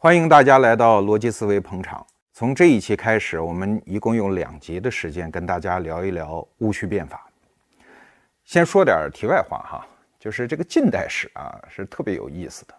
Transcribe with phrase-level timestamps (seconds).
[0.00, 2.06] 欢迎大家来到逻辑思维捧场。
[2.32, 7.28] 从这一期开始，我们一共用两集的时间跟大家聊一聊戊戌变法。
[8.44, 9.84] 先说点题外话哈，
[10.16, 12.74] 就是这个近代史啊是特别有意思的，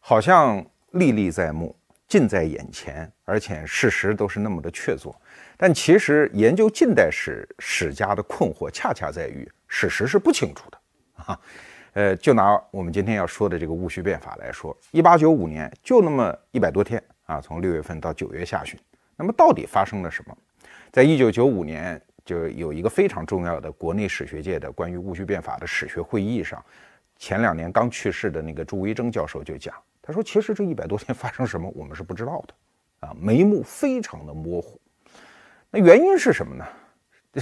[0.00, 0.60] 好像
[0.94, 1.76] 历历在目、
[2.08, 5.14] 近在眼前，而且事实都是那么的确凿。
[5.56, 10.78] 但其实研究近代史史家的困惑，恰恰在于史实是不清楚的
[11.24, 11.38] 啊。
[11.94, 18.80] 呃，就拿我们今天要说的这个戊戌变法来说，一八九五年就那么一百多天啊，从六月份到九月下旬，
[19.14, 20.34] 那么到底发生了什么？
[20.90, 26.64] 在一九九五年，就有一个非常重要的国内史学界的关于戊戌变法的史学会议上，
[27.18, 34.80] 前两年刚去世的那个朱维铮教授就讲，他说，其实这一百多天发生什么，我们是不知道的，啊，眉目非常的模糊。
[35.70, 36.66] 那原因是什么呢？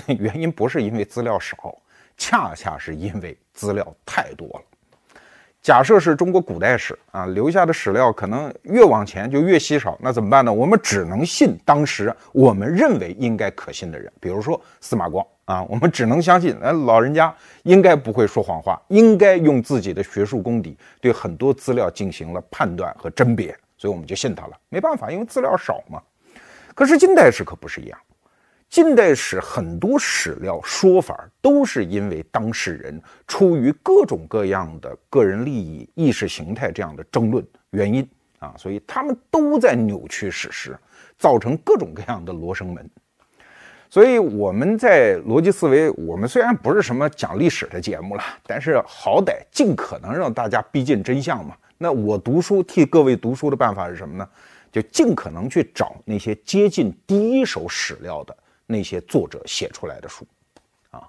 [0.18, 1.76] 原因不是因为资料少。
[2.20, 4.60] 恰恰是因为资料太多了。
[5.62, 10.52] 假设是中国古代史啊，留下的史料可能越往前就越稀少，那怎么办呢？
[10.52, 24.52] 我们只能信当时我们认为应该可信的人，比如说司马光啊，我们只能相信，哎，老人家应该不会说谎话，应该用自己的学术功底对很多资料进行了判断和甄别，所以我们就信他了。
[24.68, 26.00] 没办法，因为资料少嘛。
[26.74, 27.98] 可是近代史可不是一样。
[28.70, 40.78] 近代史很多史料说法都是因为当事人出于各种各样的个人利益、意识形态这样的争论原因啊，所以他们都在扭曲史实，
[41.18, 42.88] 造成各种各样的罗生门。
[43.88, 51.56] 所以我们在逻辑思维，我们虽然不是什么讲历史的节目了，但是好歹尽可能让大家逼近真相嘛。
[51.76, 54.28] 那我读书替各位读书的办法是什么呢？
[54.70, 58.36] 就尽可能去找那些接近第一手史料的。
[58.70, 60.24] 那些作者写出来的书，
[60.90, 61.02] 啊，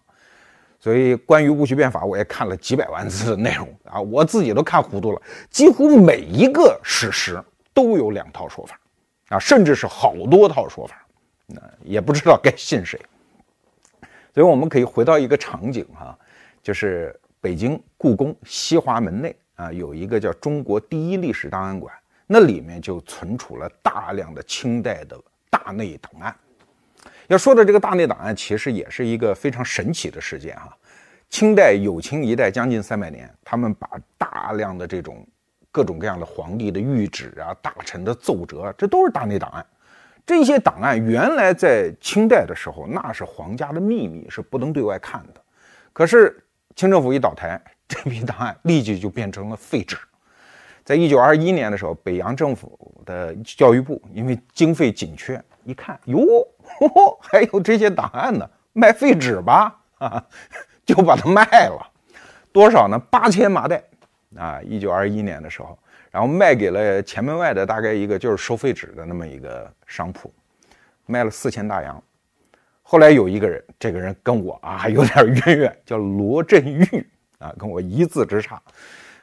[0.79, 5.21] 所以关于戊戌变法，我也看了几百万字的内容啊，我自己都看糊涂了。
[5.51, 7.39] 几乎每一个史实
[7.71, 8.79] 都有两套说法，
[9.29, 11.05] 啊，甚至是好多套说法，
[11.45, 12.99] 那也不知道该信谁。
[14.33, 16.17] 所以我们可以回到一个场景哈，
[16.63, 21.93] 就是北京故宫西华门内啊，有一个叫中国第一历史档案馆，
[22.25, 26.35] 那里面就存储了大量的清代的大内档案。
[27.27, 30.75] 要说的这个大内档案，其实也是一个非常神奇的事件哈。
[31.29, 35.25] 清代有清一代将近三百年，他们把大量的这种
[35.71, 39.65] 各种各样的皇帝的谕旨啊、大臣的奏折，这都是大内档案。
[40.25, 45.41] 这些档案原来在清代的时候，那是皇家的秘密，是不能对外看的。
[45.93, 46.37] 可是
[46.75, 49.97] 清政府一倒台，这批档案立即就变成了废纸。
[50.83, 56.21] 在一九二一年的时候，北洋政府的教育部因为经费紧缺，一看哟。
[56.79, 60.23] 哦，还有这些档案呢，卖废纸吧，啊，
[60.85, 61.91] 就把它卖了，
[62.51, 62.97] 多少呢？
[63.09, 63.83] 八千麻袋，
[64.37, 65.77] 啊，一九二一年的时候，
[66.09, 70.33] 然后卖给了前门外的大概一个就是收废纸的那么一个商铺，
[71.05, 72.01] 卖了四千大洋。
[72.81, 77.07] 后来有一个人，这个人跟我啊有点渊源，叫罗振玉，
[77.39, 78.61] 啊，跟我一字之差。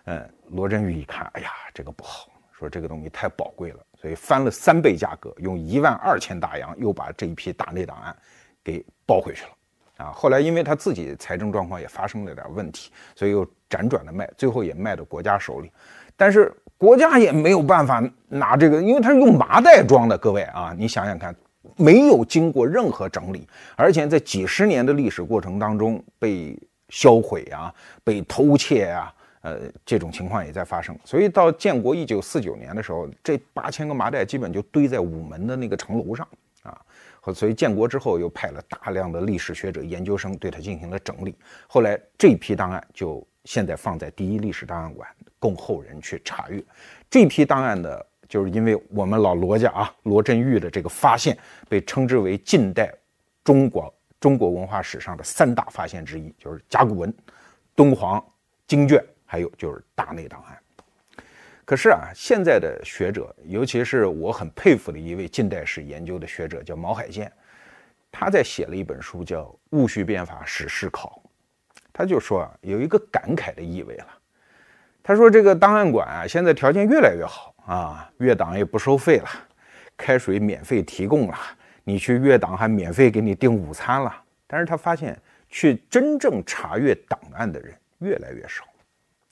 [0.04, 3.78] 嗯，罗振玉一看，哎呀，这个不好，说这个东西太宝贵了。
[4.00, 8.14] 所以翻了三倍价格，用一万二千大洋又把这一批大内档案
[8.62, 9.50] 给包回去了。
[9.96, 15.72] 啊，后来因为他自己财政状况也发生了点问题，所以又辗转的卖，最后也卖到国家手里。
[16.16, 20.16] 但是国家也没有办法拿这个，因为他是用麻袋装的。
[20.16, 21.34] 各位啊，你想想看，
[21.76, 26.56] 没有经过任何整理，而且在几十年的历史过程当中被
[26.90, 29.12] 销毁啊，被偷窃啊。
[29.40, 36.26] 呃，这种情况也在发生，所以到建国一九四九年的时候，这八千个麻袋基本就堆在午门的那个城楼上
[36.62, 36.80] 啊。
[37.34, 41.34] 所以建国之后又派了大量的历史学者、研究生对它进行了整理。
[41.66, 45.06] 后来这批档案就现在放在第一历史档案馆，
[45.38, 46.64] 供后人去查阅。
[47.10, 51.36] 这批档案的，就是因为我们老罗家啊，罗振玉的这个发现，
[51.68, 52.90] 被称之为近代
[53.44, 57.14] 中国中国文化史上的三大发现之一，就是甲骨文、
[57.74, 58.24] 敦煌
[58.66, 59.04] 经卷。
[59.30, 60.58] 还有就是大内档案，
[61.66, 67.30] 可是啊，现在的学者，尤其是我很佩服的一位近代史研究的学者，叫毛海建，
[68.10, 71.22] 他在写了一本书叫《戊戌变法史实考》，
[71.92, 74.06] 他就说啊，有一个感慨的意味了。
[75.02, 79.28] 他说这个档案馆啊，现在条件越来越好啊，阅档也不收费了，
[79.94, 81.36] 开水免费提供了，
[81.84, 84.24] 你去阅档还免费给你订午餐了。
[84.46, 85.20] 但是他发现，
[85.50, 88.64] 去真正查阅档案的人越来越少。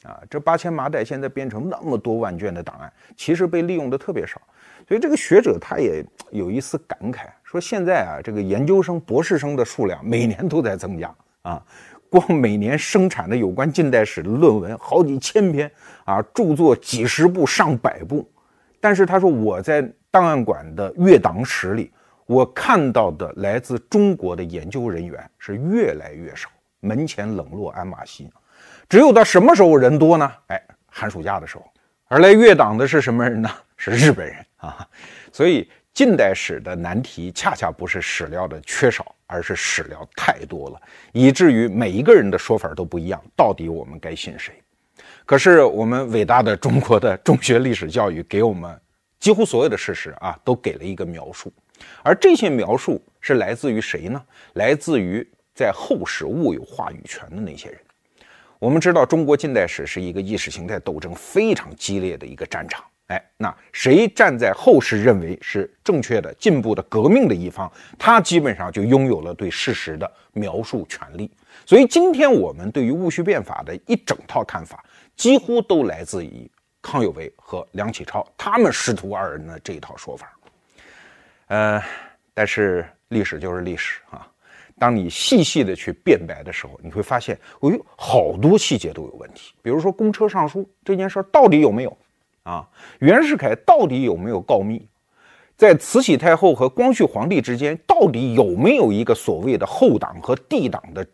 [0.07, 4.41] 啊，这八千麻袋现在变成那么多万卷的档案，其实被利用的特别少，
[4.87, 11.13] 所以这个学者他也有一丝感慨，说现在啊，这个研究生、博士生的数量每年都在增加
[11.43, 11.61] 啊，
[12.09, 15.69] 光每年生产的有关近代史的论文好几千篇
[16.05, 18.31] 啊，著作几十部、上百部，
[18.81, 21.91] 但是他说我在档案馆的阅档室里，
[22.27, 26.49] 我看到的来自中国的研究人员是越来越少，
[26.79, 28.31] 门前冷落鞍马稀。
[28.89, 30.33] 只有到什么时候人多呢？
[30.49, 31.65] 哎，寒暑假的时候。
[32.09, 33.51] 而来越党的是什么人呢？
[33.77, 34.87] 是日本人啊。
[35.33, 40.81] 所以近代史的难题恰恰不是史料的缺少，而是史料太多了，
[41.13, 43.21] 以至于每一个人的说法都不一样。
[43.37, 44.55] 到底我们该信谁？
[45.25, 48.81] 可是我们伟大的中国的中学历史教育给我们
[49.19, 51.53] 几乎所有的事实啊，都给了一个描述。
[52.03, 54.23] 而这些描述是来自于谁呢？
[54.55, 57.81] 来自于在后世握有话语权的那些人。
[58.59, 62.83] 我们知道，中国近代史是一个意识形态斗争非常激烈的一个战场。
[63.09, 71.31] 哎，那谁站在后世认为是正确的、进步的、革命的一方，他基本上就拥有了对事实的描述权利。
[71.65, 76.51] 所以，今天我们对于戊戌变法的一整套看法，几乎都来自于
[76.83, 80.33] 康有为和梁启超他们师徒二人的这一套说法。
[81.47, 81.81] 呃，
[82.35, 84.27] 但是历史就是历史啊。
[84.79, 89.55] 当你细细的去辩白的时候，你会发现，哎呦，好多细节都有问题。
[89.63, 91.97] 比如说公车上书这件事到底有没有
[92.43, 92.69] 啊？
[92.99, 94.87] 袁世凯到底有没有告密？
[95.57, 101.07] 在慈禧太后和光绪皇帝之间，到底有没有一个所谓的后党和帝党的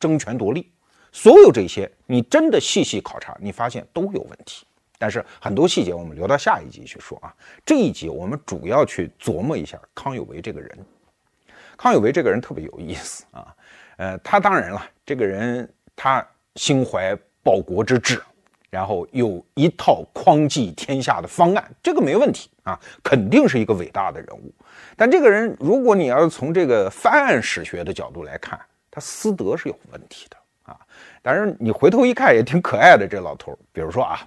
[0.00, 0.72] 争权夺利？
[1.12, 4.66] 所有这些，你真的细细考察，你发现都有问题。
[4.98, 7.32] 但是很多细节我们留到下一集去说啊。
[7.64, 10.78] 这一集我们主要去琢磨一下康有为这个人。
[11.76, 13.54] 康有为这个人特别有意思啊，
[13.96, 16.26] 呃，他当然了，这个人他
[16.56, 18.20] 心怀报国之志，
[18.70, 24.52] 然后有一套匡济天下的方案，这个没问题啊，肯定是一个伟大的人物。
[24.96, 28.60] 但这个人，如果你要从这个翻案史学的角度来看，
[28.90, 30.78] 他私德是有问题的啊。
[31.22, 34.26] 但是你回头一看，也挺可爱的这老头，比如说啊。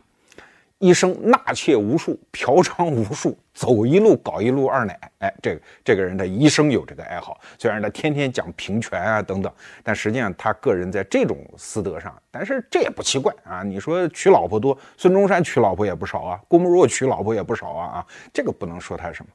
[0.79, 4.99] 一生纳妾无数，嫖娼无数，走一路搞一路二奶。
[5.17, 9.51] 哎，这个这个人他一生有这个爱好，虽然他天天讲平权啊等等，
[9.81, 13.63] 但实际上他个人在这种私德上，但是这也不奇怪啊。
[13.63, 19.31] 你说娶老婆多，孙中山娶老婆也不少啊，郭沫若娶老婆也不少啊啊，这个不能说他什么。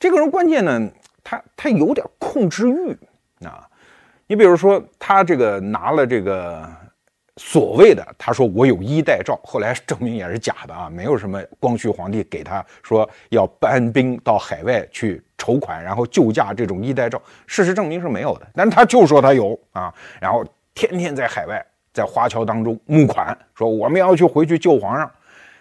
[0.00, 0.90] 这个人关键呢，
[1.22, 3.68] 他他有点控制欲啊。
[4.26, 6.66] 你比如说他这个拿了这个。
[7.36, 18.46] 所谓的他说我有衣带诏，后来证明也是假的啊，没有什么光绪皇帝给他说要搬兵到海外去筹款，然后救驾这种衣带诏，事实证明是没有的。
[18.54, 20.42] 但他就说他有啊，然后
[20.74, 25.10] 天天在海外在华侨当中募款，说我们要去回去救皇上。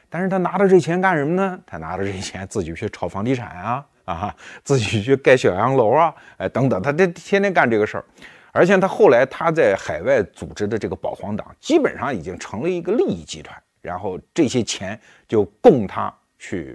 [0.09, 1.59] 但是他拿着这钱干什么呢？
[1.67, 8.05] 他拿着这钱自己去炒房地产啊啊，自己去盖小洋楼啊，哎等等，他这天天干这个事儿。
[8.55, 14.97] 而且他后来他在海外组织的这个保皇党，基本上已经成了一个利益集团，然后这些钱
[15.27, 16.73] 就供他去，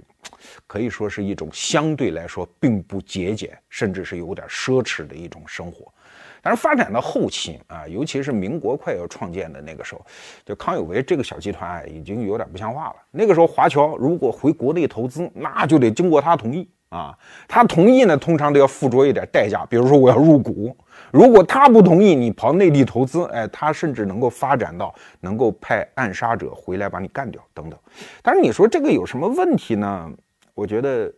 [0.67, 5.91] 可以说是一种相对来说并不节俭，甚至是有点奢侈的一种生活。
[6.39, 10.05] 但是发展到后期啊，尤其是民国快要创建的那个时候，
[10.45, 12.95] 就康有为这个小集团啊，已经有点不像话了。
[13.09, 17.17] 那个时候华侨如果回国内投资，那就得经过他同意啊，
[17.47, 20.75] 他同意呢，通常都要付出一点代价，比如说我要入股。
[21.09, 27.79] 如果他不同意你跑内地投资，哎，他甚至能够发展到能够派暗杀者回来把你干掉等等。
[28.21, 30.11] 但是你说这个有什么问题呢？
[30.53, 31.09] 我觉得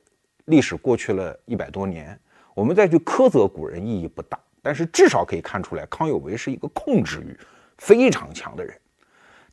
[0.45, 2.17] 历史过去了一百多年，
[2.53, 4.39] 我们再去苛责古人意义不大。
[4.61, 7.37] 但是至少可以看出来，康有为是一个控制欲
[7.79, 8.79] 非常强的人。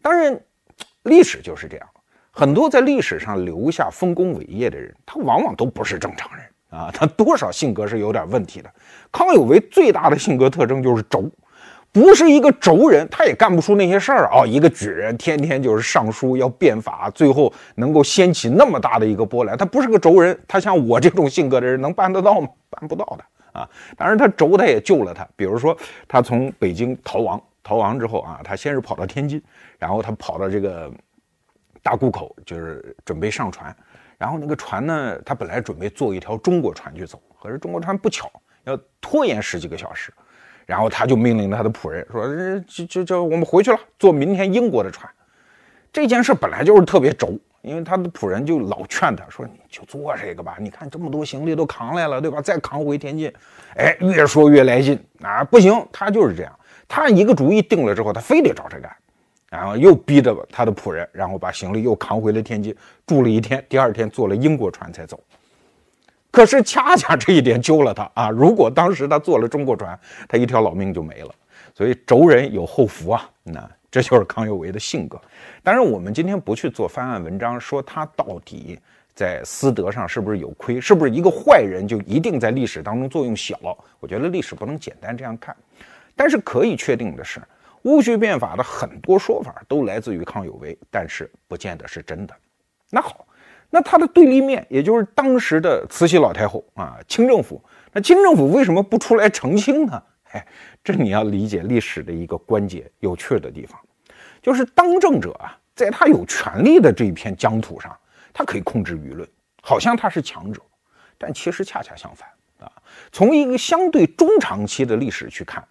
[0.02, 0.38] 当然，
[1.04, 1.88] 历史就是这样，
[2.40, 6.46] 很多在历史上留下丰功伟业的人，他往往都不是正常人。
[6.70, 8.70] 啊，他多少性格是有点问题的。
[9.12, 11.30] 康有为最大的性格特征就是轴，
[11.92, 14.46] 不是一个轴人，他也干不出那些事儿啊。
[14.46, 20.34] 一个举人天天就是上书要变法，最后能够掀起那么大的一个波澜，他不是个轴人。
[20.48, 22.48] 他像我这种性格的人能办得到吗？
[22.70, 23.68] 办不到的啊。
[23.98, 25.28] 当然，他轴他也救了他。
[25.36, 25.76] 比如说，
[26.08, 29.42] 他从北京逃亡，逃亡之后啊，他先是跑到天津，
[29.78, 30.90] 然后他跑到这个
[31.82, 33.74] 大沽口，就是准备上船。
[34.18, 38.30] 然后那个船呢，他本来准备坐一条中国船去走，可是中国船不巧
[38.64, 40.12] 要拖延十几个小时，
[40.66, 42.28] 然后他就命令他的仆人说
[42.68, 45.10] ：“就就就我们回去了，坐明天英国的船。”
[45.92, 52.42] 这件事本来就是特别轴，因为他的仆人就老劝他说：“你就坐这个吧，你看这么多行李都扛来了，对吧？
[52.42, 53.32] 再扛回天津。”
[53.74, 55.42] 哎，越说越来劲啊！
[55.42, 56.52] 不行，他就是这样，
[56.86, 58.94] 他一个主意定了之后，他非得照着干。
[59.50, 63.62] 然后又逼着他的仆人，然后把行李又扛回了天津，住了一天。
[63.68, 65.20] 第二天坐了英国船才走。
[66.30, 68.30] 可是恰恰这一点救了他啊！
[68.30, 71.34] 如果当时他坐了中国船，他一条老命就没了。
[71.74, 73.28] 所以轴人有后福啊！
[73.42, 75.20] 那这就是康有为的性格。
[75.64, 78.78] 当然，我们今天不去做翻案文章，说他到底
[79.12, 80.80] 在私德上是不是有亏？
[80.80, 83.58] 是不是一个坏人就一定在历史当中作用小？
[83.98, 85.56] 我觉得历史不能简单这样看。
[86.14, 87.40] 但是可以确定的是，
[87.82, 92.34] 戊戌变法的很多说法都来自于康有为，但是不见得是真的。
[92.90, 93.26] 那好，
[93.70, 100.02] 那他的对立面，也就是当时的慈禧老太后啊，清政府，那清政府为什么不出来澄清呢？
[100.32, 100.46] 哎，
[100.84, 103.80] 这你要理解历史的一个关节有趣的地方，
[104.40, 107.96] 就是当政者啊，在他有权力的这一片疆土上，
[108.32, 109.28] 他可以控制舆论，
[109.62, 110.60] 好像他是强者，
[111.18, 112.28] 但其实恰恰相反
[112.60, 112.70] 啊。
[113.10, 115.66] 从一个相对中长期的历史去看，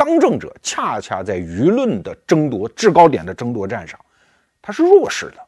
[0.00, 4.00] 当政者恰恰在舆论的争夺制高点的争夺战上，
[4.62, 5.42] 他是弱势的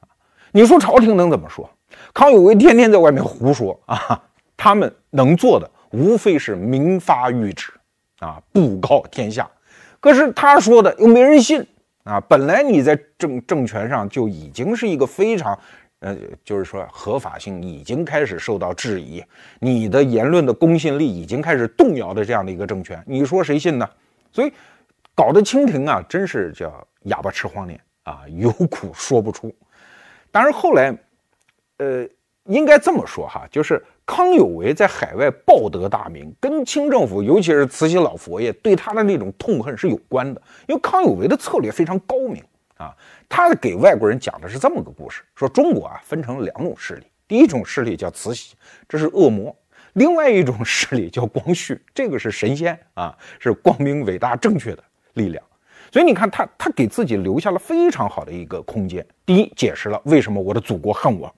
[0.00, 0.10] 啊。
[0.50, 1.70] 你说朝廷能怎么说？
[2.12, 4.20] 康有为天天在外面胡说啊，
[4.56, 7.72] 他们能做的无非是明发谕旨。
[8.18, 9.48] 啊，布告天下，
[10.00, 11.64] 可是他说的又没人信
[12.02, 12.20] 啊。
[12.22, 15.56] 本来你在政政权上就已经是一个非常，
[16.00, 19.22] 呃，就是说合法性已经开始受到质疑，
[19.60, 23.88] 你的言论的公信力已经开始动摇的这样的一个政权，你说谁信呢？
[24.32, 24.52] 所以
[25.14, 29.54] 搞得清廷啊，真是叫哑巴吃黄连啊，有苦说不出。
[30.30, 30.96] 当然后来，
[31.78, 32.06] 呃，
[32.44, 33.84] 应该这么说哈，就是。
[34.10, 40.40] 康有为在海外报得大名，跟清政府，尤其是慈禧老佛爷对他的那种痛恨是有关的。
[40.66, 42.42] 因为康有为的策略非常高明
[42.78, 42.96] 啊，
[43.28, 48.54] 他给外国人讲的是这么个故事：说中国啊分成两种势力，第一种势力叫慈禧，
[48.88, 49.54] 这是恶魔；
[49.92, 54.82] 另外一种势力叫光绪，这个是神仙啊，是光明、伟大、正确的
[55.14, 55.44] 力量。
[55.92, 59.06] 所以你看，他他给自己留下了非常好的一个空间。
[59.26, 61.28] 第一，解释了为什么我的祖国恨我；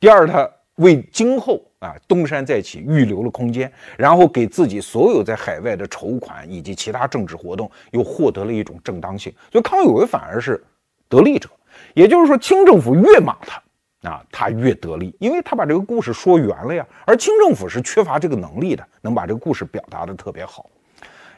[0.00, 0.50] 第二，他。
[0.76, 10.62] 为今后啊东山再起预留了空间，然后给自己所有在海外的筹款以及其他政治活动又获得了一种正当性，所以康有为反而是
[11.08, 11.48] 得利者。
[11.94, 16.86] 也就是说，清政府越骂他啊，他越得利，因为他把这个故事说圆了呀。
[17.04, 20.68] 而清政府是缺乏这个能力的，能把这个故事表达的特别好。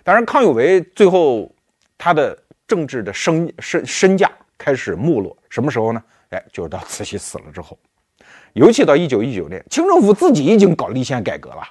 [0.03, 1.51] 当然，康有为最后
[1.97, 6.03] 他的政治的身身身价开始没落，什么时候呢？
[6.31, 7.79] 哎，就是到慈禧死了之后。
[8.55, 11.63] 尤其到一九一九年，清政府自己已经搞立宪改革了。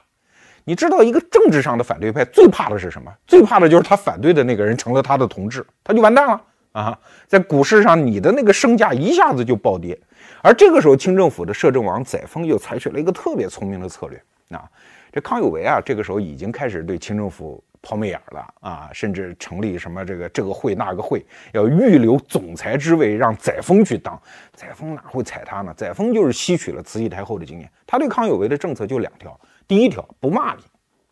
[0.64, 3.14] 你知道，一个政治上的反对派最怕的是什么？
[3.28, 6.42] 最怕的就是他反对的那个人成了他的同志，他就完蛋了
[6.82, 7.00] 啊！
[7.28, 9.98] 在股市上，你的那个身价一下子就暴跌。
[10.42, 14.70] 而这个时候，清政府的摄政王载沣又采取了一个特别聪明的策略啊！
[15.12, 17.64] 这康有为啊，这个时候已经开始对清政府。
[17.80, 18.90] 抛媚眼了啊！
[18.92, 24.20] 甚至成立什么这个这个会那个会，要预留总裁之位让载沣去当。
[24.54, 25.74] 载沣哪会踩他呢？
[25.78, 30.64] 载沣就是吸取了慈禧太后的经验，他对康有为的政策就两条：第一条不骂你，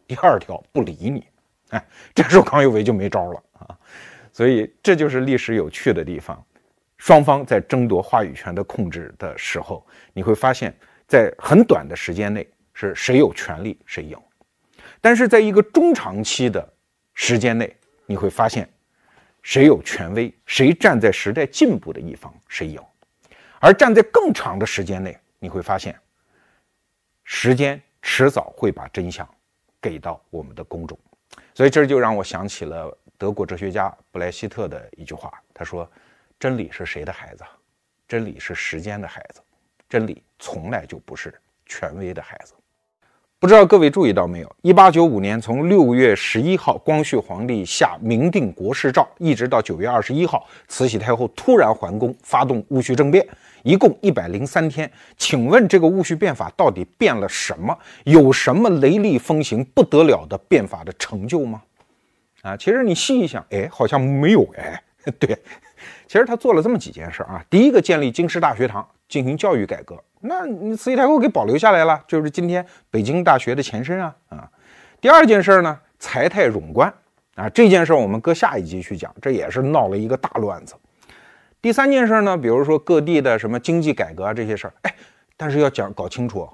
[0.08, 1.24] 第二条不理你。
[1.70, 3.78] 哎，这时候康有为就没招了啊！
[4.36, 6.46] 所以这就是历史有趣的地方。
[6.98, 10.76] 双方在争夺话语权的控制的时候，你会发现
[11.08, 14.18] 在很短的时间内是谁有权利谁赢。
[15.00, 16.68] 但是在一个中长期的
[17.14, 17.74] 时间内，
[18.06, 18.70] 你会发现，
[19.42, 22.82] 谁有权威，谁站在时代进步的一方，谁赢；
[23.62, 25.98] 而站在更长的时间内，你会发现，
[27.24, 29.26] 时间迟早会把真相
[29.80, 31.00] 给到我们的公众。
[31.54, 35.90] 所以这就让我想起了德国哲学家布莱希特的一句话，他说
[36.40, 37.44] ：“真理是谁的孩子？
[38.08, 39.42] 真理是时间的孩子，
[39.90, 41.34] 真理从来就不是
[41.66, 42.54] 权威的孩子。”
[43.38, 44.56] 不知道各位注意到没有？
[44.62, 53.28] 一八九五年从六月十一号光绪皇帝下明定国事诏，一直到九月二十一号，慈禧太后突然还宫，发动戊戌政变，
[53.62, 54.90] 一共一百零三天。
[55.18, 57.78] 请问这个戊戌变法到底变了什么？
[58.06, 61.62] 有什么雷厉风行、不得了的变法的成就吗？
[62.46, 64.80] 啊，其实你细一想，哎，好像没有哎。
[65.20, 65.36] 对，
[66.08, 67.44] 其实他做了这么几件事啊。
[67.50, 69.96] 第一个，建立京师大学堂，进行教育改革。
[70.22, 74.50] 那慈禧太后给保留下来了，就是今天北京大学的前身啊啊！
[75.02, 76.92] 第二件事呢，财泰冗官
[77.36, 80.76] 啊，这件事我们搁下一集去讲，这也是闹了一个大乱子。
[81.62, 84.96] 第三件事呢，比如说各地的什么经济改革啊这些事儿，哎，
[85.36, 86.48] 但是要讲搞清楚，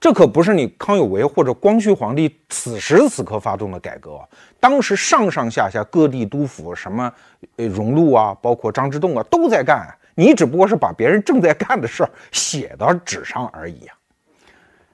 [0.00, 4.18] 这可不是你康有为或者光绪皇帝此时此刻发动的改革，
[4.58, 7.12] 当时上上下下各地督府什么
[7.56, 9.94] 呃荣禄啊，包括张之洞啊都在干。
[10.14, 13.96] 你只不过是把别人正在干的事儿写到纸上而已啊。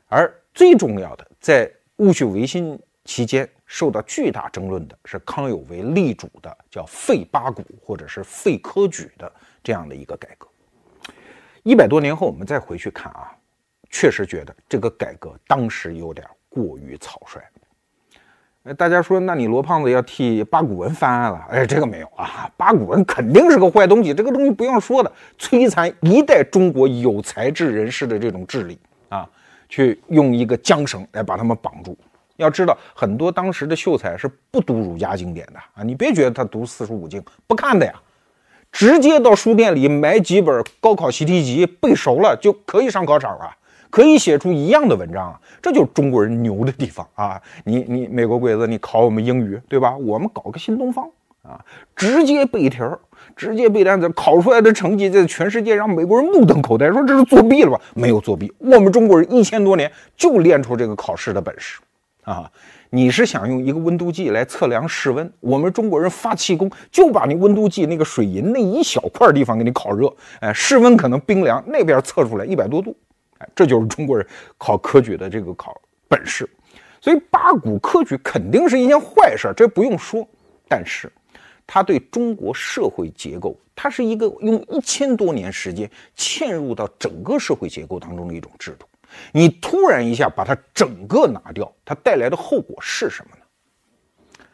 [0.09, 9.33] 而最重要的，在戊戌维新期间受到巨大争论的是康有为力主的叫废八股或者是废科举的
[9.63, 10.49] 这样的一个改革。
[11.63, 13.36] 一百多年后，我们再回去看啊，
[13.91, 17.41] 确实觉得这个改革当时有点过于草率。
[18.65, 21.47] 哎，大家说，那你罗胖子要替八股文翻案了？
[21.51, 28.77] 哎，这个没有啊，八股文肯定是个坏东西，这个东西不用说的，摧残一代中国有才智人士的这种智力
[29.09, 29.25] 啊，
[29.69, 31.97] 去用一个缰绳来把他们绑住。
[32.39, 37.95] 要知道，很多当时的秀才是不读儒家经典的啊，你别觉得他读四书五经不看的呀，
[38.73, 43.57] 直接到书店里买几本高考习题集背熟了就可以上考场了。
[43.97, 47.41] 可以写出一样的文章啊，这就是中国人牛的地方啊！
[47.65, 49.97] 你你美国鬼子，你考我们英语对吧？
[49.97, 51.09] 我们搞个新东方
[51.43, 51.59] 啊，
[51.95, 52.99] 直接背题儿，
[53.35, 57.81] 直接背单词，考出来的成绩在全世界让美国人目瞪口呆，说这是作弊了吧？
[57.95, 61.81] 没有作弊，我们中国人一千多年就练出这个考试的本事
[62.25, 62.53] 啊！
[62.91, 72.95] 你是想用一个温度计来测量室温，我们中国人发气功就把你温度计那个水银那一小块地方给你烤热，哎，室温可能冰凉，那边测出来一百多度。
[73.39, 74.27] 哎，这就是中国人
[74.57, 76.49] 考科举的这个考本事，
[77.01, 80.27] 所以八股科举肯定是一件坏事，这不用说。
[80.69, 81.13] 但是，
[81.67, 88.87] 它对中国社会结构，它是一个用一千多年时间嵌入到整个社会结构当中的一种制度。
[89.33, 94.45] 你突然一下把它整个拿掉，它带来的后果是什么呢？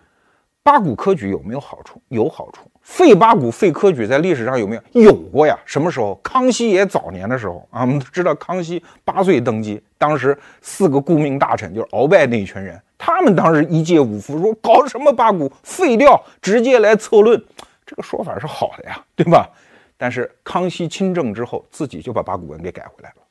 [0.62, 2.00] 八股科举有没有好处？
[2.08, 2.70] 有好处。
[2.82, 5.02] 废八股、废科举在历史上有没有？
[5.02, 5.58] 有过呀。
[5.64, 6.14] 什么时候？
[6.22, 17.42] 康熙爷早年的时候啊，我们知道康熙八岁登基，当时四个顾命大臣就是鳌拜那一群人，他们当时一介武夫，说搞什么八股，废掉，直接来策论，
[17.86, 19.48] 这个说法是好的呀，对吧？
[19.96, 23.22] 但是康熙亲政之后，自己就把八股文给改回来了，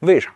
[0.00, 0.34] 为啥？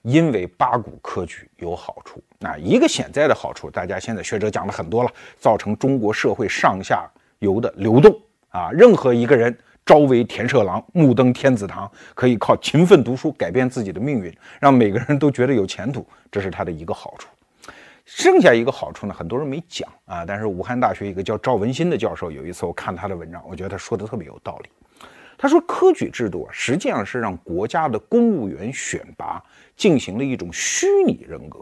[0.00, 7.08] 因为八股科举有好处，那一个潜在的好处，大家现在学者讲了很多了，造成中国社会上下
[7.42, 8.18] 游的流动
[8.48, 8.70] 啊。
[8.72, 17.28] 任何一个人朝为田舍郎，暮登天子堂，可以靠勤奋读书改变自己的命运，让每个人都觉得有前途，这是他的一个好处。
[18.04, 20.24] 剩下一个好处呢，很多人没讲啊。
[20.24, 24.70] 但是武汉大学一个叫赵文新的教授，有一次我看他的文章，我觉得他说的特别有道理。
[25.36, 29.42] 他说，科举制度啊，实际上是让国家的公务员选拔。
[29.74, 31.58] 进行了一种虚拟人格。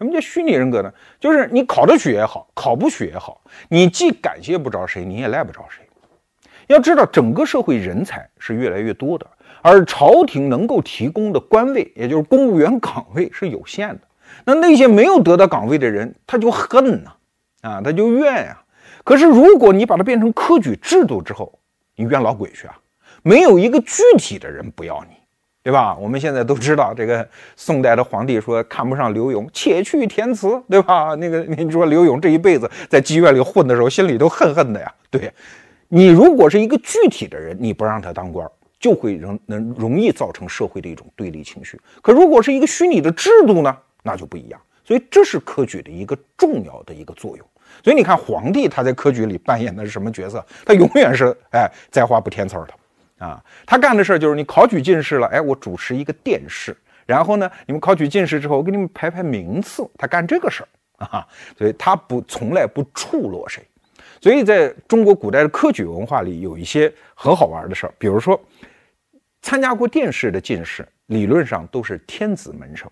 [0.00, 0.90] 什么叫虚拟人格呢？
[1.20, 5.86] 就是你考得取也好，考不取也好，你既感谢不着谁，你也赖不着谁。
[6.68, 9.26] 要知道，整个社会人才是越来越多的，
[9.60, 14.00] 而朝廷能够提供的官位，也就是公务员岗位是有限的。
[14.46, 17.12] 那那些没有得到岗位的人，他就恨呐，
[17.60, 18.62] 啊，他就怨呀。
[19.04, 21.58] 可是如果你把它变成科举制度之后，
[21.94, 22.78] 你怨老鬼去啊！
[23.22, 25.19] 没有一个具体的人不要你。
[25.62, 25.94] 对吧？
[25.96, 31.14] 我们现在都知道，这个宋代的皇帝说看不上刘永，且去填词，对吧？
[31.16, 34.90] 那个你说刘永这一辈子在妓院里混的时候，心里都恨恨的呀。
[35.10, 35.30] 对，
[35.88, 41.78] 你如果是一个具体的人，你不让他当官，就会容能容易造成社会的一种对立情绪。
[42.00, 44.58] 可如果是一个虚拟的制度呢，那就不一样。
[44.82, 47.46] 所以这是科举的一个重要的一个作用。
[47.84, 50.44] 所以你看，皇帝他在科举里扮演的是什么角色？
[50.64, 52.68] 他永远是哎，在话不填词的。
[53.20, 63.62] 啊，他干的事儿就是你考取进士了，哎，我主持一个殿试，然后呢，你们考取进士之后，我给你们排排名次，他干这个事儿啊，所以他不从来不触落谁，
[64.22, 68.42] 所以在中国古代的科举文化里，有一些很好玩的事儿，比如说
[69.42, 72.90] 参加过殿试的进士，理论上都是天子门生。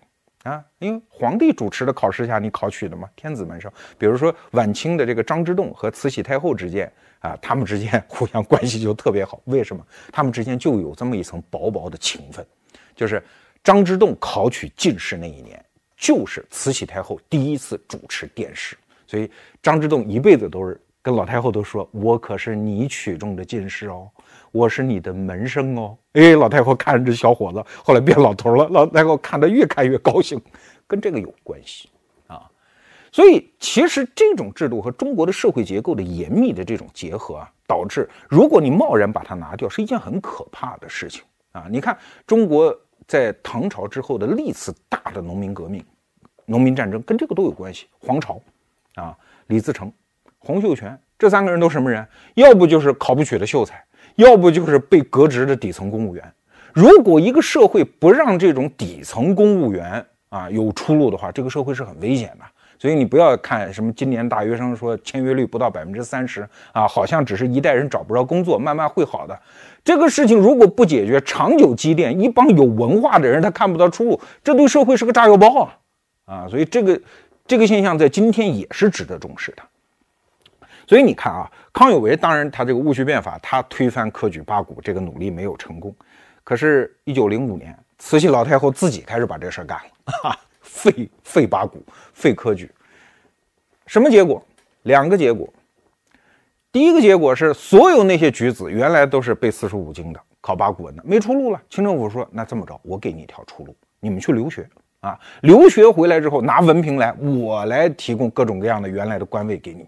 [0.49, 3.71] 啊，因为皇帝主持的考试下，你考取的嘛，天子门生。
[3.97, 9.39] 比如说晚清的这个张之洞和慈禧太后之间啊，他们之间 互相关系就特别好。
[9.45, 9.85] 为什么？
[10.11, 12.45] 他们之间就有这么一层薄薄的情分，
[12.95, 13.23] 就是
[13.63, 15.63] 张之洞考取进士那一年，
[15.95, 19.29] 就是慈禧太后第一次主持殿试，所以
[19.61, 24.09] 张之洞一辈子都是跟老太后都说：“我可是你取中的进士哦。”
[24.51, 28.67] 我是你的门生哦，哎，老太后看着这小伙子，后来变老头了。
[28.69, 30.41] 老太后看他越看越高兴，
[30.87, 31.89] 跟这个有关系
[32.27, 32.49] 啊。
[33.11, 41.65] 所以其实这种制度和中国的社会结构的严密的这种结合啊，导致如果你贸然把它拿掉，是一件很可怕的事情啊。
[41.69, 42.75] 你看中国
[43.07, 45.83] 在唐朝之后的历次大的农民革命、
[46.45, 47.87] 农民战争，跟这个都有关系。
[47.99, 48.41] 黄巢
[48.95, 49.15] 啊，
[49.47, 49.91] 李自成、
[50.39, 52.07] 洪秀全这三个人都什么人？
[52.35, 53.83] 要不就是考不取的秀才。
[54.19, 56.33] 要不就是被革职的底层公务员。
[56.73, 62.43] 如果一个社会不让这种底层公务员啊有出路的话，这个社会是很危险的。
[62.77, 69.39] 所以你不要看什么今年大学生说签约率不到百分之三十啊，好像只是一代人找不着工作，慢慢会好的。
[69.85, 75.77] 这个事情如果不解决，长久积淀，一帮有文化的人他看不到出路，这对社会是个炸药包啊
[76.25, 76.47] 啊！
[76.49, 77.01] 所以这个
[77.47, 79.63] 这个现象在今天也是值得重视的。
[80.89, 85.95] 所以你看啊，康有为当然他这个戊戌变法，他推翻科举八股这个努力没有成功。
[86.43, 91.83] 可是，一九零五年，慈禧老太后自己开始把这事儿干了，哈 废废八股，
[92.15, 92.71] 废科举。
[93.85, 94.43] 什么结果？
[94.81, 95.47] 两个结果。
[96.71, 101.61] 第一个结果是，所有那些举子原来都是背四书五经的，考八股文的，没出路了。
[101.69, 104.67] 清政府说：“那这么着，我给你一条出路，你们去留学
[105.01, 105.19] 啊！
[105.43, 109.87] 留学回来之后拿文凭来，我来提供各种各样的原来的官位给你。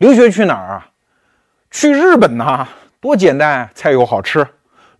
[0.00, 0.90] 留学去哪儿啊？
[1.70, 2.66] 去日本呐，
[3.00, 4.46] 多简单，菜又好吃，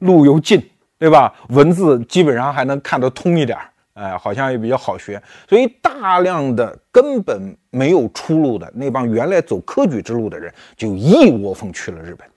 [0.00, 0.62] 路又近，
[0.98, 1.34] 对吧？
[1.48, 3.58] 文字基本上还能看得通一点。”
[3.94, 12.28] 哎，好像也比较好学，所以大量的根本没有出路的那帮原来走科举之路的人，就一窝蜂去了日本。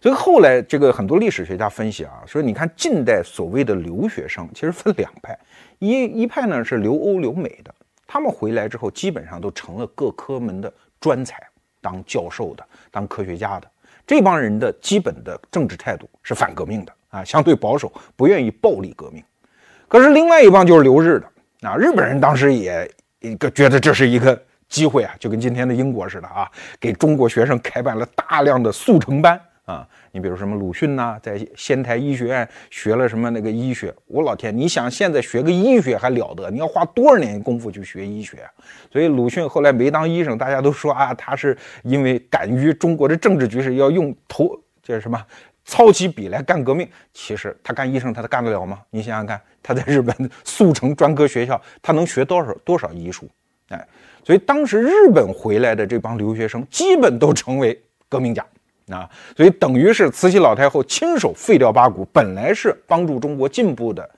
[0.00, 5.38] 所以后来这个很多历史学家分析啊，说你看近代所谓的留学生，其实分两派，
[5.78, 7.74] 一一派呢是留欧留美的，
[8.06, 11.36] 他们回来之后基本上都成了各科门的专才，
[11.82, 13.68] 当教授的，当科学家的。
[14.06, 19.22] 这帮人的基本的政治态度是反革命的啊，相对保守，不愿意暴力革命。
[19.88, 22.90] 可是另外一帮就是留日的啊，日本人当时也
[23.20, 29.86] 一个觉得这是一个机会啊，就跟今天的英国似的啊，给中国学生开办了大量的速成班啊。
[30.10, 36.50] 你比如什么鲁迅呐，在仙台医学院学了什么那个医学，我老天，你想现在学个医学还了得？
[36.50, 38.50] 你要花多少年功夫去学医学啊？
[38.92, 45.24] 所以鲁迅后来没当医生，大家都说啊，他是因为敢于中国的政治局势，要用头叫什么？
[45.64, 48.80] 操起笔来干革命，其实他干医生，他干得了吗？
[48.90, 53.28] 你想想看，他在日本速成专科学校，他能学多少多少医术？
[53.68, 53.86] 哎，
[54.24, 58.44] 所以当时日本回来的这帮留学生，基本都成为革命家
[58.92, 59.08] 啊。
[59.36, 64.08] 所以等于是慈禧老太后亲手废掉八股，本来是帮助中国进步的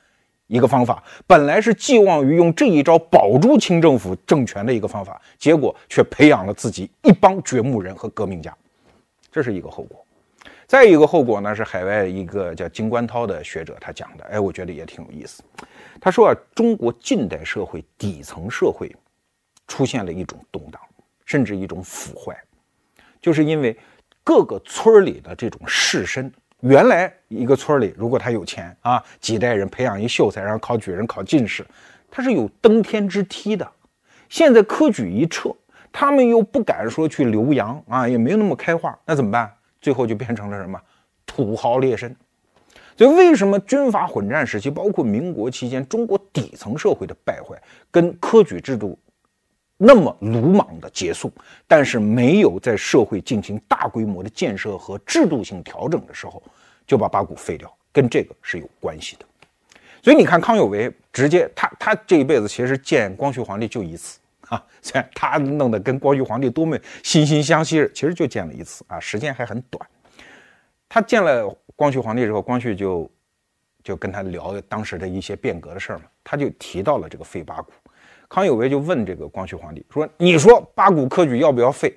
[0.46, 8.54] 一个方法，本来是寄望于用这一招保住清政府政权的一个方法，结果却培养了自己一帮掘墓人和革命家，
[9.32, 10.04] 这是一个后果。
[10.66, 15.42] 再一个后果呢，是海外一个叫金观涛的学者他讲的，哎，我觉得也挺有意思。
[16.00, 18.94] 他说啊，中国近代社会底层社会
[19.66, 20.80] 出现了一种动荡，
[21.26, 22.36] 甚至一种腐坏，
[23.20, 23.76] 就是因为
[24.24, 26.28] 各个村里的这种士绅，
[26.60, 31.64] 原来一个村里如果他有钱啊，几代人培养一秀才，然后考举人、考进士，
[32.10, 33.70] 他是有登天之梯的。
[34.30, 35.54] 现在科举一撤，
[35.92, 39.52] 他们又不敢说去留洋啊，也没有那么开化，那怎么办？
[39.80, 40.80] 最后就变成了什么
[41.26, 42.10] 土豪劣绅，
[42.96, 47.54] 所以为什么军阀混战时期，包括民国期间，中国底层社会的败坏
[47.90, 48.98] 跟科举制度
[49.86, 51.30] 那么鲁莽的结束，
[51.68, 56.42] 但是没有在社会进行大规模的建设和制度性调整的时候，
[56.86, 59.26] 就把八股废掉，跟这个是有关系的。
[60.02, 64.18] 所以你看康有为直接他他这一辈子其实见光绪皇帝就一次。
[64.48, 69.86] 啊，虽然他弄得跟光绪皇帝多么惺惺相惜，其实就见了一次啊，时间还很短。
[70.88, 73.10] 他见了光绪皇帝之后，光绪就
[73.82, 77.72] 就跟他聊当时的一些变革的事儿嘛，他就提到了这个废八股。
[78.28, 81.96] 康有为就问这个光绪皇帝说：“你说八股科举要不要废？”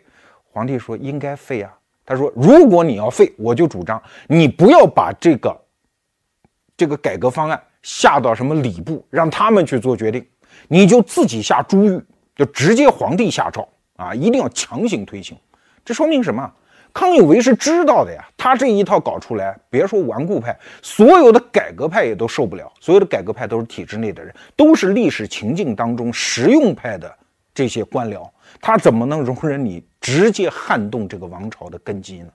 [0.52, 1.74] 皇帝说：“应该废啊。”
[2.06, 5.56] 他说：“如果你要废，我就主张你不要把这个
[6.76, 10.26] 这个改革方案下到什么礼部，让他们去做决定，
[10.68, 12.02] 你就自己下朱谕。”
[12.38, 15.36] 就直接皇帝下诏啊，一定要强行推行。
[15.84, 16.54] 这说明什么？
[16.93, 18.23] 康有为是知道的呀。
[18.36, 22.71] 他这一套搞出来，别说顽固派，所有的改革派也都受不了。
[22.80, 27.13] 所有的改革派都是体制内的人，都是历史情境当中实用派的
[27.54, 28.30] 这些官僚，
[28.62, 32.30] 他怎么能容忍你直接撼动这个王朝的根基呢？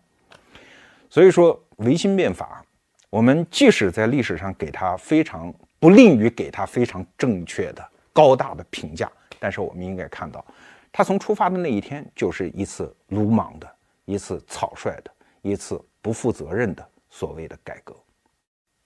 [1.08, 2.64] 所以说，维新变法，
[3.10, 9.10] 我们即使在历史上给他非常不利于给他非常正确的高大的评价。
[9.38, 10.44] 但是我们应该看到，
[10.90, 13.68] 他从出发的那一天就是一次鲁莽的、
[14.04, 15.10] 一次草率的、
[15.42, 17.94] 一次不负责任的所谓的改革。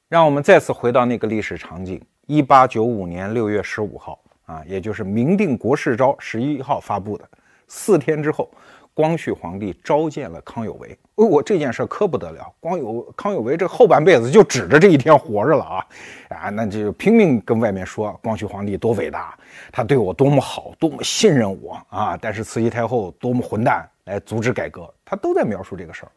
[0.09, 7.29] 让我们再次回到那个历史场景：一八九五年六月十五号啊，也就是明定国事诏十一号发布的，
[7.69, 8.51] 四天之后。
[8.95, 12.51] 光绪皇帝召见了康有为，我这件事可不得了。
[12.59, 15.87] 光有康有为这后半辈子就指着这一天活着了啊
[16.31, 19.39] 啊，那就拼命跟外面说光绪皇帝多伟大，
[19.71, 22.17] 他对我多么好，多么信任我啊！
[22.19, 26.13] 但是慈禧太后多么混蛋，来阻止改革，他都在描述这个事儿。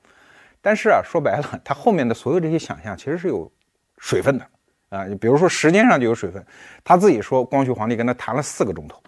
[0.59, 3.49] 但是啊，说白了， 他后面的所有这些想象其实是有
[3.99, 4.45] 水分的
[4.89, 5.05] 啊。
[5.21, 6.45] 比如说时间上就有水分，
[6.83, 9.01] 他自己说光绪皇帝跟他谈了四个钟头，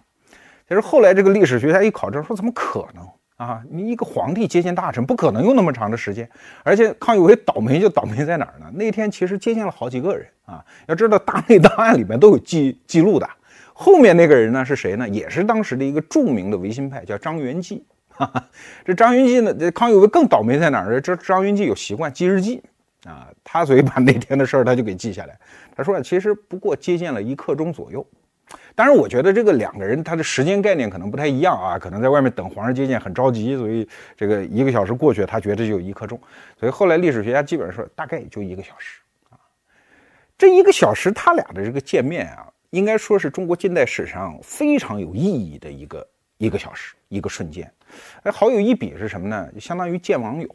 [0.66, 3.06] 其实后来这个历史学家一考证说，怎么可能？
[3.36, 6.30] 啊，你一个皇帝接见大臣，不可能用那么长的时间。
[6.64, 8.70] 而且康有为倒霉就倒霉在哪儿呢？
[8.76, 10.64] 那天其实接见了好几个人啊。
[10.86, 13.28] 要知道，大内档案里面都有记记录的。
[13.74, 15.10] 后面那个人呢是谁呢？
[15.10, 17.84] 也是当时的一个著名的维新派，叫张元济。
[18.26, 18.50] 哈
[18.86, 21.00] 这张元济呢，这康有为更倒霉在哪儿？
[21.02, 22.62] 这张元济有习惯记日记
[23.06, 25.40] 啊，他所以把那天的事儿他就给记下来。
[25.76, 28.06] 他说，其实不过接见了一刻钟左右。
[28.76, 36.20] 当然，我觉得这个两个人他的时间概念可能不太一样啊，可能在外面等皇上接见很着急，所以这个一个小时过去，他觉得就一刻钟，
[36.60, 39.40] 所以后来历史学家基本上说大概也就一个小时啊。
[40.38, 46.06] 这一个小时他俩的这个见面啊，应该说是中国近代史上非常有意义的一个
[46.42, 47.72] 一个小时一个瞬间。
[48.24, 49.48] 哎，好友一比是什么呢？
[49.54, 50.48] 就相当于见网友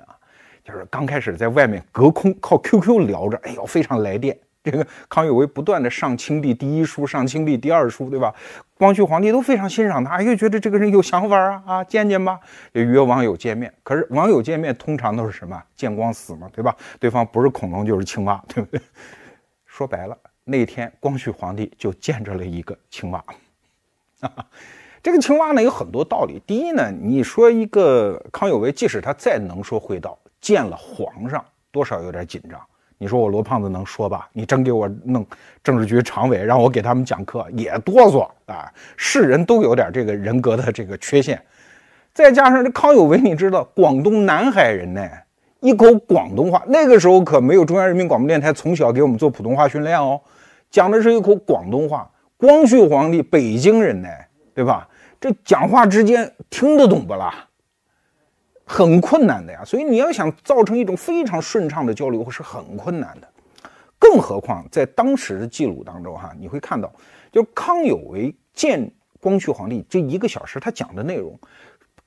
[0.00, 0.18] 啊，
[0.64, 4.36] 就是刚开始在外面隔空靠 QQ 聊着，哎呦非常来电。
[4.64, 8.34] 这个康有为不断的上清帝第一书，上清帝第二书，对吧？
[8.76, 12.40] 光绪皇帝都非常欣赏他，又觉得这个人有想法啊啊，见见吧，
[12.74, 13.72] 就约网友见面。
[13.84, 16.76] 可是网友见面通常都是什么见光死嘛，对吧？
[16.98, 18.80] 对方不是恐龙就是青蛙，对不对？
[19.66, 23.24] 说白了，那天光绪皇帝就见着了一个青蛙。
[25.06, 26.42] 这个青蛙呢有很多道理。
[26.44, 32.60] 第一呢，你说一个康有为，即使他再能说会道，见了皇上，多少有点紧张。
[32.98, 34.28] 你说我罗胖子能说吧？
[34.32, 35.24] 你真给我弄
[35.62, 38.68] 政治局常委，让我给他们讲课，也哆嗦啊！
[38.96, 41.40] 是人都有点这个人格的这个缺陷，
[42.12, 45.08] 再加上这康有为，你知道广东南海人呢，
[45.60, 50.20] 一口广东话，那个时候可没有中央人民广播电台从小给我们做普通话训练哦，
[50.68, 52.10] 讲的是一口广东话。
[52.36, 54.08] 光绪皇帝北京人呢，
[54.52, 54.88] 对吧？
[55.20, 57.48] 这讲话之间听得懂不啦？
[58.68, 63.28] 很困难的呀，所以你要想造成一种非常顺畅的交流是很困难的，
[63.96, 66.92] 更何况在当时的记录当中，哈，你会看到，
[67.30, 71.38] 就康有为见光绪皇帝这一个小时，他讲的内容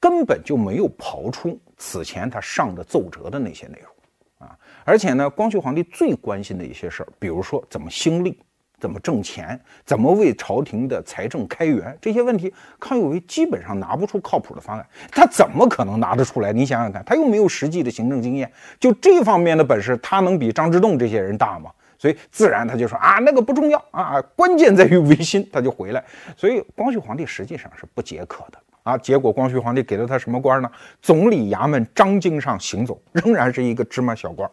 [0.02, 8.38] 根本就没有刨出此前他上的奏折的那些内容啊，而且呢，光绪皇帝最关心的一些事儿，比如说怎么兴利。
[8.80, 9.60] 怎么挣钱？
[9.86, 11.98] 怎么为朝廷的财政开源？
[12.02, 14.86] 这些问题，康有为基本上拿不出靠谱的方案。
[15.12, 16.54] 他怎么可能拿得出来？
[16.54, 21.70] 你想想看，他又没有实际的行政经验，就这方面的本事，他能比张之洞这些人大吗？
[21.98, 26.02] 所以自然他就说啊，那个不重要啊，关键在于维新，他就回来。
[26.38, 28.98] 所以光绪皇帝实际上是不解渴的啊。
[28.98, 30.72] 结果光绪皇帝给了他什么官呢？
[31.02, 34.50] 总理衙门章京上行走，仍然是一个芝麻小官。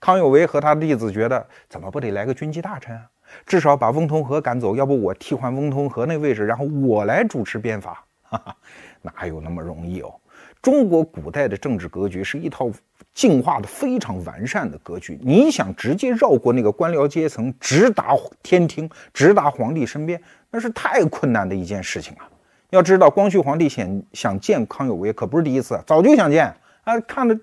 [0.00, 3.02] 康有为和他的弟子觉得，怎么不得来个军机大臣啊？
[3.46, 8.56] 至少把翁同龢赶走，要不我替换翁同龢那位置，然后我来主持变法，哈哈，
[9.02, 10.14] 哪有那么容易哦？
[10.60, 12.68] 中国古代的政治格局是一套
[13.14, 22.28] 进化的非常完善的格局，你想直接绕过那个官僚阶层，直达天庭，直达皇帝身边，那是太困难的一件事情啊！
[22.70, 26.98] 要知道，光绪皇帝想想见康有为，可不是第一次，早就想见啊！
[27.00, 27.38] 看着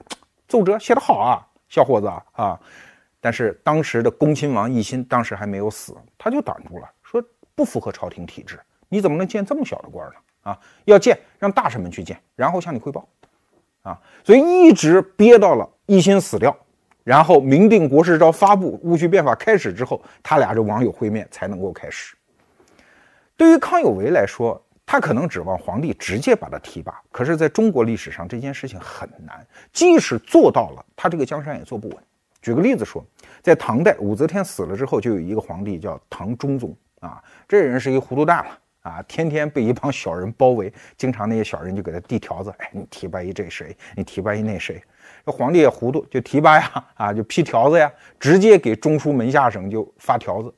[0.48, 2.60] 奏折写得好啊，小伙子啊！
[3.26, 7.20] 但是当时的恭亲王奕欣当时还没有死，他就挡住了，说
[7.56, 10.16] 不符合朝廷体制，你怎么能见这么小的官呢？
[10.44, 13.10] 啊，要见让大臣们去见，然后向你汇报，
[13.82, 16.56] 啊，所以一直憋到了奕欣死掉，
[17.04, 22.16] 然后明定国事诏发布，戊戌变法开始之后，他俩这网友会面才能够开始。
[23.36, 31.98] 对于康有为来说，他可能指望皇帝直接把他提拔，可是在中国历史上这件事情很难，即使做到了，他这个江山也坐不稳。
[32.42, 33.04] 举个例子说，
[33.46, 44.82] 在唐代武则天死了之后，就有一个皇帝叫唐中宗啊，这人是一糊涂蛋了啊，天天被一帮小人包围，经常那些小人就给他递条子，哎，你提拔一这谁，你提拔一那谁，
[45.24, 50.52] 这皇帝也糊涂，就提拔呀，啊，就批条子呀，直接给中书门下省就发条子。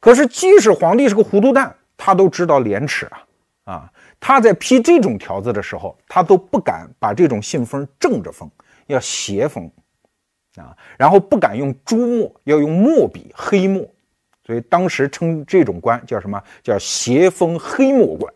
[0.00, 3.22] 可是即使皇帝是个糊涂蛋，他都知道廉耻啊，
[3.74, 8.50] 啊，他在批这种条子的时候，他都不敢把这种信封正着封，
[8.88, 9.70] 要斜封。
[10.56, 13.84] 啊，然后不敢用朱墨，要用墨笔黑墨，
[14.46, 16.42] 所以当时称这种官叫什么？
[16.62, 18.32] 叫斜封黑墨官。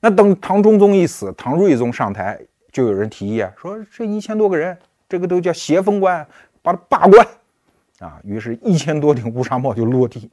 [0.00, 2.38] 那等唐中宗一死，唐睿宗上台，
[2.72, 4.76] 就有人提议啊，说这一千多个人，
[5.08, 6.26] 这个都叫斜封官，
[6.62, 7.26] 把他罢官。
[8.00, 10.28] 啊，于是，一千多顶乌纱帽就落地。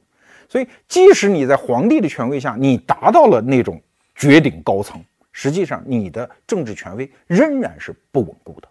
[0.48, 3.80] 所以，即使你在皇帝的权威下，你达到了那种
[4.14, 8.68] 绝顶高层，实际上你的政治权威仍然是不稳固的。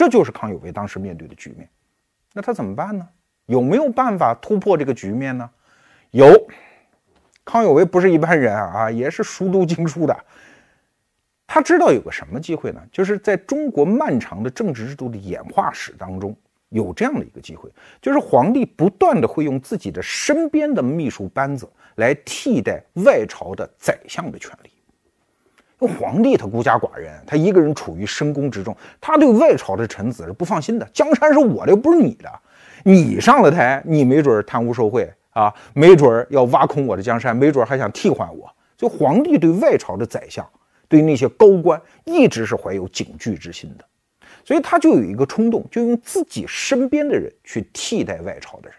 [0.00, 1.68] 这就是康有为当时面对的局面，
[2.32, 3.06] 那他怎么办呢？
[3.44, 5.50] 有没有办法突破这个局面呢？
[6.12, 6.26] 有，
[7.44, 10.24] 康有为不是一般人啊，也是熟读经书的。
[11.46, 12.80] 他知道有个什么机会呢？
[12.90, 16.34] 就是在中国漫长的政治制度的演化史当中，
[16.70, 24.70] 有这样的一个机会，就是皇帝不断的会用自己的身边的秘书班子来替代外朝的宰相的权利。
[25.86, 30.88] 皇帝他孤家寡人，他一个人处于深宫之中，他对外朝的臣子是不放心的。
[30.92, 32.30] 江山是我的，又不是你的。
[32.84, 38.50] 你上了台，你没准贪污受贿啊，没准要挖空我的江山，没准还想替换我。
[38.78, 40.46] 所以皇帝对外朝的宰相，
[40.88, 43.84] 对那些高官，一直是怀有警惧之心的。
[44.44, 48.78] 所以他就有一个冲动，就用自己身边的人去替代外朝的人。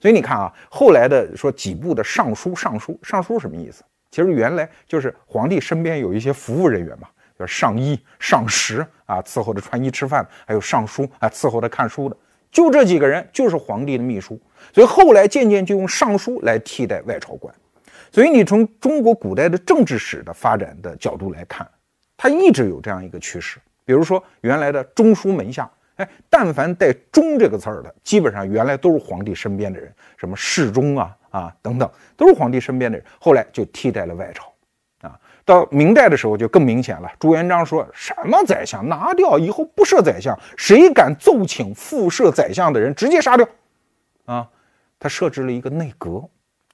[0.00, 3.84] 所以你看啊，后来的说几部的尚书，尚书，尚书什么意思？
[4.16, 7.06] 其实原来就是皇帝身边有一些服务人员嘛，
[7.38, 12.16] 就是上衣、上食啊，伺候着穿衣吃饭，还有尚书啊，伺候着看书的，
[12.50, 14.40] 就这几个人就是皇帝的秘书。
[14.72, 17.54] 所以后来渐渐就用尚书来替代外朝官。
[18.10, 21.68] 所以你从中国古代的政治史的发展的角度来看，
[22.16, 23.58] 它一直有这样一个趋势。
[23.84, 33.06] 比如说原来的中书门下，哎，但凡带“中”这个字儿的，基本上原来都是皇帝身边的人，什么侍中啊啊等等，都是皇帝身边的人。
[33.20, 34.50] 后来就替代了外朝，
[35.02, 37.10] 啊，到明代的时候就更明显了。
[37.18, 43.46] 朱元璋说什么宰相拿掉以后不设宰相，谁敢奏请复设宰相的人直接杀掉，
[44.24, 44.48] 啊，
[44.98, 46.22] 他设置了一个内阁。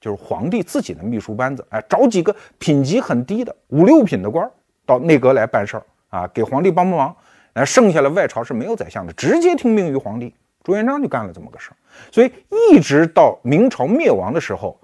[0.00, 4.50] 就是皇帝自己的秘书班子，哎，找几个品级很低的五六品的官
[4.84, 7.16] 到内阁来办事儿啊，给皇帝帮帮忙。
[7.54, 10.34] 那剩下的外朝是没有宰相的，直接听命于皇帝。
[10.62, 11.76] 朱元璋就干了这么个事儿，
[12.10, 14.78] 所以一直到明朝灭亡的时候，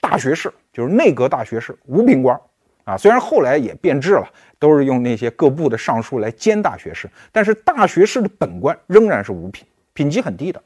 [0.00, 2.38] 大学士就是内阁大学士五品官
[2.84, 10.62] 啊，虽然后来也变质了，都是用那些各部的尚书来兼大学士，但是大学士的本官仍然是五品，品级很低的。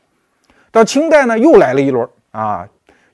[0.70, 2.68] 到清代呢，又来了一轮啊。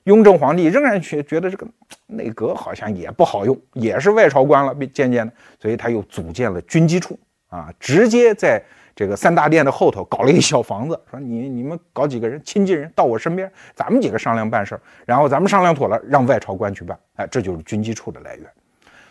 [0.05, 1.67] 雍正皇帝仍然觉觉得这个
[2.07, 8.59] 内阁好像也不好用，也是外朝官了，渐渐的，所以他又组建了军机处啊，直接在
[9.01, 18.45] 这个三大殿的后头搞了一小房子，说你你们搞几个人亲近人到我身边，咱们几个商量办事儿，然后咱们商量妥了，让外朝官去办，哎，这就是军机处的来源。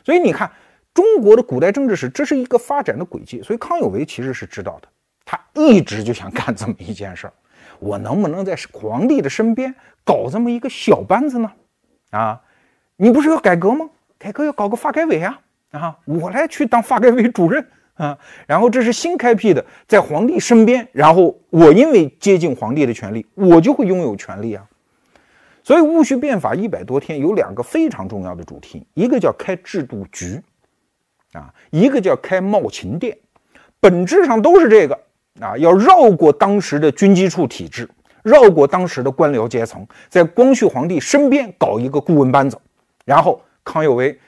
[0.05, 0.49] 所以你看，
[0.95, 3.43] 中国的古代政治史，这是一个发展的轨迹。
[3.43, 4.87] 所以康有为其实是知道的，
[5.25, 7.33] 他一直就想干这么一件事儿。
[7.81, 9.75] 我能不能在皇帝的身边
[10.05, 11.51] 搞这么一个小班子呢？
[12.11, 12.41] 啊，
[12.95, 13.91] 你不是要改革吗？
[14.17, 15.41] 改革要搞个发改委啊！
[15.73, 17.67] 啊，我来去当发改委主任
[18.01, 18.19] 啊！
[18.47, 24.65] 然后这是新开辟的，在皇帝身边，然后我因为接近皇帝的权利，我就会拥有权利啊！
[25.63, 30.41] 所以戊戌变法一百多天有两个非常重要的主题，一个叫开制度局，
[31.33, 33.17] 啊，一个叫开茂勤殿，
[33.79, 34.99] 本质上都是这个。
[35.41, 37.89] 啊，要绕过当时的军机处体制，
[38.25, 42.59] 绕过当时的官僚阶层，在光绪皇帝身边搞一个顾问班子，
[43.07, 44.19] 然后康有为，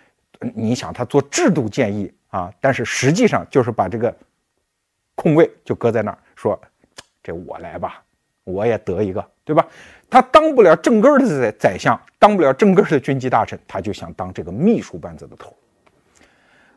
[0.55, 4.13] 你想他做制度建议啊，但是实际上就是把这个
[5.15, 6.59] 空位就搁在那儿，说
[7.23, 8.03] 这我来吧，
[8.45, 9.67] 我也得一个，对吧？
[10.09, 15.55] 他当不了正根的宰宰相，当不了正根的军机大臣，他就想当这个秘书班子的头。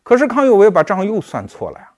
[0.04, 1.90] 可是康有为把账又算错了呀。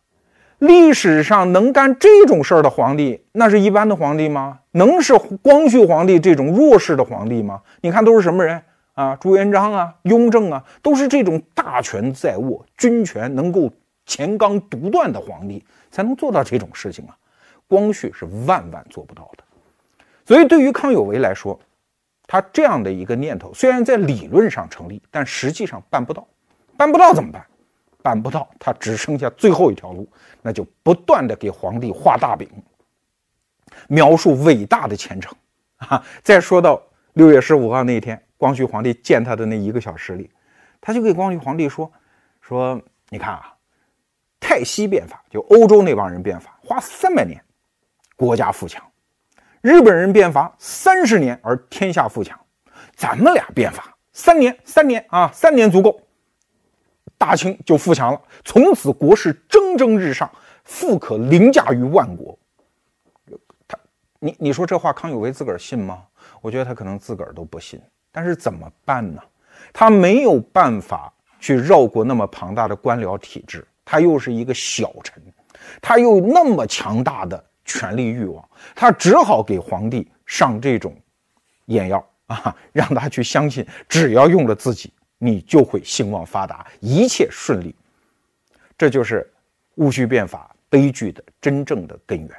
[0.59, 4.59] 历史上能干这种事儿的皇帝，那是一般的皇帝吗？
[4.71, 7.61] 能是光绪皇帝这种弱势的皇帝吗？
[7.81, 8.61] 你看都是什么人
[8.97, 9.15] 啊？
[9.17, 13.71] 朱元璋啊，雍正啊，都是这种大权在握、军权能够
[14.07, 17.15] 乾纲独断的皇帝才能做到这种事情啊。
[17.67, 19.43] 光绪是万万做不到的。
[20.25, 21.59] 所以对于康有为来说，
[22.25, 26.27] 他这样的一个念头虽然在理论上成立，但实际上办不到。
[26.75, 27.45] 办不到怎么办？
[28.01, 30.07] 办不到，他只剩下最后一条路，
[30.41, 32.49] 那就不断的给皇帝画大饼，
[33.89, 35.35] 描述伟大的前程
[35.77, 36.01] 啊！
[36.23, 36.81] 再说到
[37.13, 40.29] 六月十五号那一天，光绪皇帝见他的那一个小时里，
[40.79, 41.91] 他就给光绪皇帝说
[42.39, 43.53] ：“说你看啊，
[44.39, 47.43] 泰西变法就欧洲那帮人变法，花三百年，
[48.15, 48.81] 国家富强；
[49.61, 52.39] 日本人变法三十年而天下富强，
[52.95, 55.99] 咱们俩变法三年，三年啊，三年足够。”
[57.17, 60.29] 大清就富强了，从此国势蒸蒸日上，
[60.63, 62.37] 富可凌驾于万国。
[63.67, 63.75] 他，
[64.19, 66.05] 你你说这话康有为自个儿信吗？
[66.41, 67.81] 我觉得他可能自个儿都不信。
[68.17, 69.21] 但是怎么办呢？
[69.71, 75.21] 他没有办法去绕过那么庞大的官僚体制，他又是一个小臣，
[75.79, 80.95] 他又那么强大的权力欲望，他只好给皇帝上这种
[81.65, 84.91] 眼药啊，让他去相信，只要用了自己。
[85.19, 87.75] 你就会兴旺发达，一切顺利。
[88.75, 89.31] 这就是
[89.75, 92.29] 戊戌变法悲剧的真正的根源。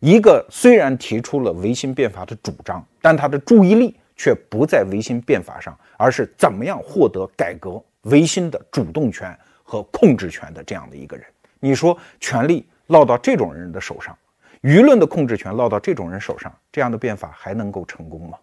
[0.00, 11.24] 一个虽然提出了维新变法的主张，但他的注意力却不在维新变法上，而是怎么样获得改革维新的主动权和控制权的这样的一个人。
[11.60, 14.16] 你说，权力落到这种人的手上，
[14.62, 18.38] 舆论的控制权落到这种人手上，这样的变法还能够成功吗？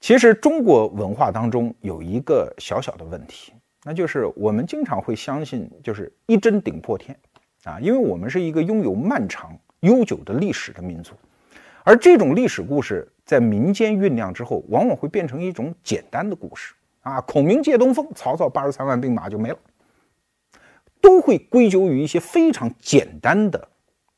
[0.00, 7.18] 其实中国文化当中有一个小小的问题，那就是我们经常会相信，就是一针顶破天，
[7.64, 11.14] 啊，因为我们是一个拥有漫长悠久的历史的民族，
[11.84, 19.56] 而这种历史故事在民间酝酿之后，往往会变成一种简单的故事，啊，孔明借东风，曹操八十三万兵马就没了，
[21.00, 23.68] 都会归咎于一些非常简单的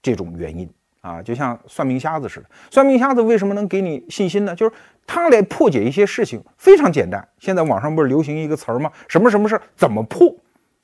[0.03, 0.69] 这种原因。
[1.03, 2.47] 啊，就像算命瞎子似的。
[2.69, 4.57] 算命瞎子为什么能给你信心呢？
[4.57, 4.75] 就是
[5.07, 7.29] 他来破解一些事情非常简单。
[7.39, 8.91] 现在网上不是流行一个词儿吗？
[9.07, 10.35] 什么什么事儿怎么破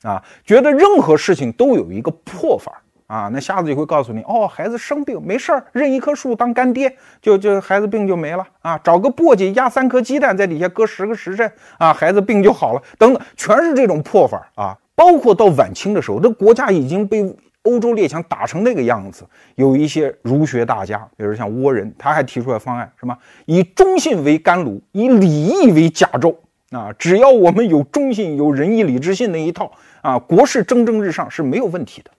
[0.03, 0.23] 啊？
[0.45, 2.81] 觉得任何事情都有一个破法
[3.13, 3.29] 啊。
[3.31, 8.79] 那瞎子就会告诉你，哦，孩子生病没事儿，认一棵树当干爹，就就孩子病就没了啊。
[8.83, 12.81] 找个簸箕压三颗鸡蛋，在底下搁十个时辰啊，孩子病就好了。
[12.97, 14.77] 等等，全是这种破法啊。
[14.95, 17.35] 包括到晚清的时候，这国家已经被。
[17.63, 19.23] 欧洲列强打成那个样子，
[19.55, 26.35] 有一些儒学大家，比如像倭人，他还提出来方案，什么以忠信为甘露，以礼义为甲胄
[26.71, 26.91] 啊！
[26.99, 32.11] 只要我们有忠信、有仁义礼智信那一套啊，国事蒸蒸日上是没有问题的。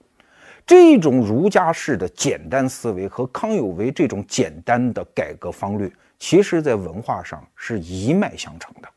[0.65, 8.89] 这种儒家式的简单思维和康有为这种简单的改革方略，其实在文化上是一脉相承的，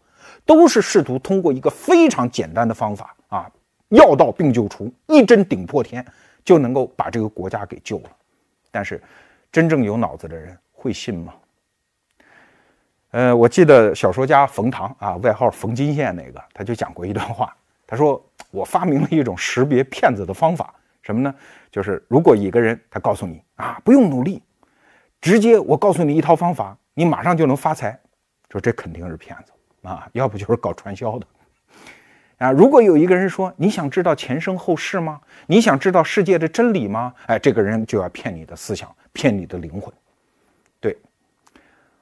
[0.44, 3.50] 都是试图通过一个非常简单的方法啊，
[3.88, 6.04] 药到病就除，一针顶破天。
[6.44, 8.10] 就能够把这个国家给救了，
[8.70, 8.98] 但是
[9.52, 11.34] 真正有脑子的人会信吗？
[13.10, 17.54] 呃，我记得小说家冯唐啊，外号冯金线那个，他就讲过一段话，
[17.86, 21.34] 他说：“我发明了一种识别骗子的方法，什么呢？
[21.70, 24.42] 就是如果一个人他告诉你啊，不用努力，
[25.20, 27.98] 直接我告诉你一套方法，你马上就能发财，
[28.50, 29.52] 说这肯定是骗子
[29.82, 31.26] 啊，要不就是搞传销的。”
[32.38, 35.20] 啊，如果有一个人说你想知道前生后世吗？
[35.46, 37.12] 你想知道世界的真理吗？
[37.26, 39.92] 哎，这个人就要骗你的思想，骗你的灵魂。
[40.78, 40.96] 对，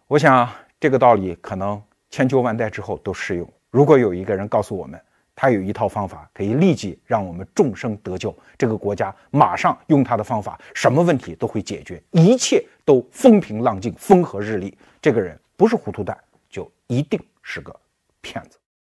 [0.06, 0.46] 我想
[0.78, 3.50] 这个道理可能千秋万代之后都适用。
[3.70, 5.00] 如果有一个人告诉我们，
[5.37, 14.76] 他有一套方法可以立即让我们众生得救，这个国家马上用他的方法，什么问题都会解决，一切都风平浪静、风和日丽。
[15.01, 16.16] 这个人不是糊涂蛋，
[16.49, 17.78] 就一定是个
[18.22, 18.59] 骗子。